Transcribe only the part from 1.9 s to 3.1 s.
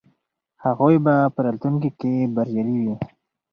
کې بریالي وي.